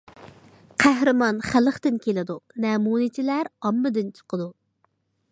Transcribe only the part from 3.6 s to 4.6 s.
ئاممىدىن چىقىدۇ.